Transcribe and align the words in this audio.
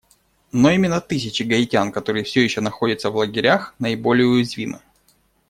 Но 0.51 0.71
именно 0.71 0.99
тысячи 0.99 1.43
гаитян, 1.43 1.91
которые 1.91 2.23
все 2.23 2.41
еще 2.43 2.59
находятся 2.59 3.11
в 3.11 3.17
лагерях, 3.17 3.75
наиболее 3.77 4.25
уязвимы. 4.25 4.81